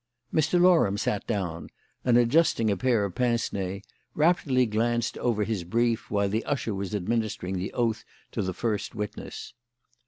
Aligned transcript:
Mr. 0.33 0.59
Loram 0.59 0.97
sat 0.97 1.27
down, 1.27 1.69
and 2.03 2.17
adjusting 2.17 2.71
a 2.71 2.75
pair 2.75 3.05
of 3.05 3.13
pince 3.13 3.53
nez, 3.53 3.83
rapidly 4.15 4.65
glanced 4.65 5.15
over 5.19 5.43
his 5.43 5.63
brief 5.63 6.09
while 6.09 6.27
the 6.27 6.43
usher 6.45 6.73
was 6.73 6.95
administering 6.95 7.59
the 7.59 7.71
oath 7.73 8.03
to 8.31 8.41
the 8.41 8.51
first 8.55 8.95
witness. 8.95 9.53